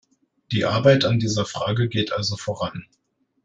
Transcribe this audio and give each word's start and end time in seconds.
Die 0.51 0.65
Arbeit 0.65 1.05
an 1.05 1.19
dieser 1.19 1.45
Frage 1.45 1.87
geht 1.87 2.11
also 2.11 2.35
voran. 2.35 2.87